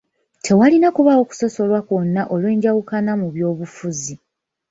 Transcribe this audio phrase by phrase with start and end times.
[0.45, 4.15] Tewalina kubaawo kusosolwa kwonna olw'enjawukana mu z'ebyobufuzi.